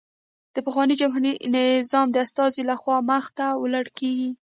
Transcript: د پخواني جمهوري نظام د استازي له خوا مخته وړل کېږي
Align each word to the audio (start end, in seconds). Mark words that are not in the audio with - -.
د 0.55 0.57
پخواني 0.67 0.93
جمهوري 1.01 1.31
نظام 1.55 2.07
د 2.11 2.17
استازي 2.25 2.63
له 2.69 2.75
خوا 2.81 2.97
مخته 3.11 3.45
وړل 3.61 3.87
کېږي 3.99 4.29